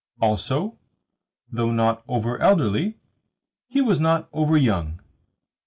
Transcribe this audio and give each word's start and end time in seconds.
Also, 0.19 0.79
though 1.51 1.71
not 1.71 2.01
over 2.07 2.39
elderly, 2.39 2.97
he 3.67 3.81
was 3.81 3.99
not 3.99 4.27
over 4.33 4.57
young. 4.57 4.99